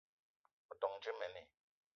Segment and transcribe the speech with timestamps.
[0.71, 1.41] O ton dje mene?